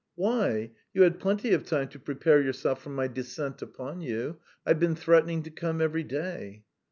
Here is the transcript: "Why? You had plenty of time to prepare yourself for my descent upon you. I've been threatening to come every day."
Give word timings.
"Why? 0.15 0.71
You 0.95 1.03
had 1.03 1.19
plenty 1.19 1.53
of 1.53 1.63
time 1.63 1.89
to 1.89 1.99
prepare 1.99 2.41
yourself 2.41 2.81
for 2.81 2.89
my 2.89 3.07
descent 3.07 3.61
upon 3.61 4.01
you. 4.01 4.39
I've 4.65 4.79
been 4.79 4.95
threatening 4.95 5.43
to 5.43 5.51
come 5.51 5.79
every 5.79 6.03
day." 6.03 6.63